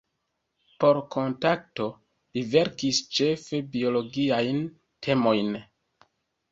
Por 0.83 0.99
"Kontakto" 1.15 1.87
li 2.39 2.43
verkis 2.57 3.03
ĉefe 3.19 3.63
biologiajn 3.77 4.67
temojn. 5.09 5.59